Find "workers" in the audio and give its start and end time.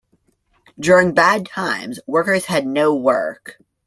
2.07-2.45